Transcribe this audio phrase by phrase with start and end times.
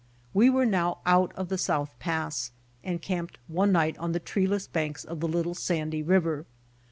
[0.33, 2.49] We were now out of the South Pass,
[2.83, 6.47] and camped one night on the treeless banks of the little Sandy river.